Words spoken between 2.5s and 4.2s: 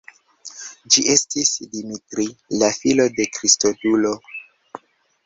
la filo de Kristodulo.